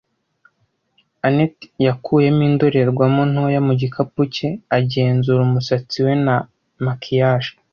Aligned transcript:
anet 1.27 1.55
yakuye 1.85 2.27
indorerwamo 2.47 3.21
ntoya 3.31 3.59
mu 3.67 3.73
gikapu 3.81 4.21
cye, 4.33 4.49
agenzura 4.77 5.39
umusatsi 5.47 5.97
we 6.05 6.13
na 6.25 6.35
maquillage. 6.85 7.51